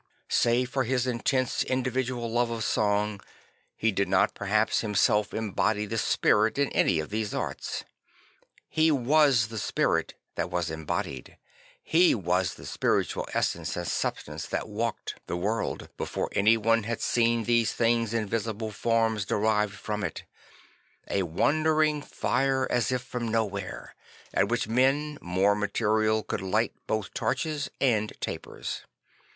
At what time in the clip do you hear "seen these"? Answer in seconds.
17.01-17.71